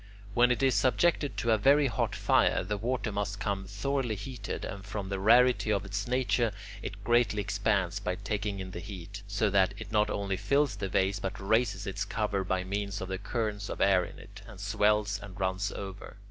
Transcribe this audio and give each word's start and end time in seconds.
When 0.33 0.49
it 0.49 0.63
is 0.63 0.73
subjected 0.73 1.37
to 1.37 1.51
a 1.51 1.59
very 1.59 1.85
hot 1.85 2.15
fire, 2.15 2.63
the 2.63 2.75
water 2.79 3.11
must 3.11 3.37
become 3.37 3.65
thoroughly 3.67 4.15
heated, 4.15 4.65
and 4.65 4.83
from 4.83 5.09
the 5.09 5.19
rarity 5.19 5.71
of 5.71 5.85
its 5.85 6.07
nature 6.07 6.53
it 6.81 7.03
greatly 7.03 7.39
expands 7.39 7.99
by 7.99 8.15
taking 8.15 8.59
in 8.59 8.71
the 8.71 8.79
heat, 8.79 9.21
so 9.27 9.51
that 9.51 9.75
it 9.77 9.91
not 9.91 10.09
only 10.09 10.37
fills 10.37 10.77
the 10.77 10.89
vase 10.89 11.19
but 11.19 11.39
raises 11.39 11.85
its 11.85 12.03
cover 12.03 12.43
by 12.43 12.63
means 12.63 12.99
of 12.99 13.09
the 13.09 13.19
currents 13.19 13.69
of 13.69 13.79
air 13.79 14.03
in 14.03 14.17
it, 14.17 14.41
and 14.47 14.59
swells 14.59 15.19
and 15.21 15.39
runs 15.39 15.71
over. 15.71 16.17